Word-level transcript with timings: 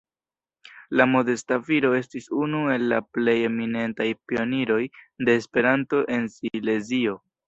La 0.99 1.05
modesta 1.15 1.57
viro 1.65 1.91
estis 1.97 2.29
unu 2.45 2.61
el 2.75 2.85
la 2.93 2.97
plej 3.17 3.35
eminentaj 3.49 4.07
pioniroj 4.31 4.79
de 5.29 5.37
Esperanto 5.43 6.01
en 6.17 6.27
Silezio. 6.37 7.15